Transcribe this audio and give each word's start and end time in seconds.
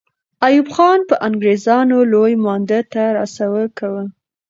ایوب 0.47 0.67
خان 0.75 0.99
به 1.07 1.15
انګریزان 1.27 1.87
لوی 2.11 2.33
مانده 2.45 2.79
ته 2.91 3.03
را 3.15 3.25
سوه 3.37 3.61
کاوه. 3.77 4.03